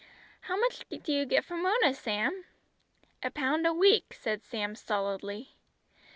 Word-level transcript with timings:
How 0.49 0.57
much 0.57 0.83
do 0.89 0.99
you 1.13 1.25
get 1.27 1.45
from 1.45 1.61
Mona, 1.61 1.93
Sam?" 1.93 2.45
"A 3.21 3.29
pound 3.29 3.67
a 3.67 3.71
week," 3.71 4.05
answered 4.09 4.43
Sam 4.43 4.73
stolidly. 4.75 5.53